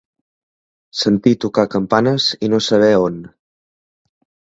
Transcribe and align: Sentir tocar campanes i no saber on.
Sentir 1.01 1.33
tocar 1.45 1.65
campanes 1.73 2.29
i 2.47 2.49
no 2.53 2.61
saber 2.69 2.89
on. 3.03 3.21